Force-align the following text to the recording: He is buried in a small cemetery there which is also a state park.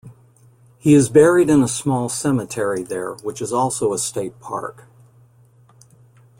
He 0.79 0.95
is 0.95 1.09
buried 1.09 1.47
in 1.51 1.61
a 1.61 1.67
small 1.67 2.09
cemetery 2.09 2.81
there 2.81 3.13
which 3.17 3.39
is 3.39 3.53
also 3.53 3.93
a 3.93 3.99
state 3.99 4.39
park. 4.39 4.85